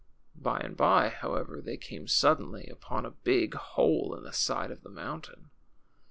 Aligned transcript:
By 0.33 0.57
and 0.61 0.75
by, 0.75 1.11
hoAA^ever, 1.11 1.63
they 1.63 1.77
came 1.77 2.07
suddenly 2.07 2.65
upon 2.69 3.05
a 3.05 3.11
big 3.11 3.53
hole 3.53 4.15
in 4.17 4.23
the 4.23 4.33
side 4.33 4.71
of 4.71 4.81
the 4.81 4.89
mountain. 4.89 5.51